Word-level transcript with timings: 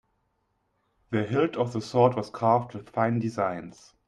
The 1.11 1.25
hilt 1.25 1.55
of 1.55 1.73
the 1.73 1.79
sword 1.81 2.15
was 2.15 2.31
carved 2.31 2.73
with 2.73 2.89
fine 2.89 3.19
designs. 3.19 3.93